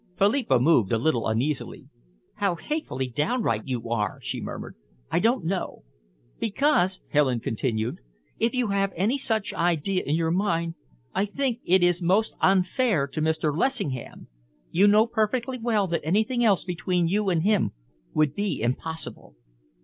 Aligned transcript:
Philippa 0.17 0.57
moved 0.57 0.91
a 0.91 0.97
little 0.97 1.27
uneasily. 1.27 1.85
"How 2.37 2.55
hatefully 2.55 3.07
downright 3.15 3.67
you 3.67 3.91
are!" 3.91 4.19
she 4.23 4.41
murmured. 4.41 4.73
"I 5.11 5.19
don't 5.19 5.45
know." 5.45 5.83
"Because," 6.39 6.89
Helen 7.11 7.39
continued, 7.39 7.99
"if 8.39 8.51
you 8.51 8.69
have 8.69 8.91
any 8.95 9.19
such 9.23 9.53
idea 9.53 10.01
in 10.03 10.15
your 10.15 10.31
mind, 10.31 10.73
I 11.13 11.27
think 11.27 11.59
it 11.67 11.83
is 11.83 12.01
most 12.01 12.31
unfair 12.41 13.05
to 13.09 13.21
Mr. 13.21 13.55
Lessingham. 13.55 14.25
You 14.71 14.87
know 14.87 15.05
perfectly 15.05 15.59
well 15.59 15.85
that 15.89 16.01
anything 16.03 16.43
else 16.43 16.63
between 16.63 17.07
you 17.07 17.29
and 17.29 17.43
him 17.43 17.69
would 18.15 18.33
be 18.33 18.59
impossible." 18.59 19.35